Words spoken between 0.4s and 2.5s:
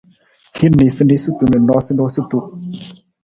Hin niisaniisatu na noosunoosutu.